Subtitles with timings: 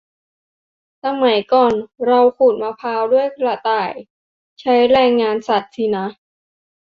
[1.03, 1.73] สมัยก่อน
[2.05, 3.91] เราขูดมะพร้าวด้วยกระต่าย
[4.59, 6.05] ใช้แรงงานสัตว์สินะ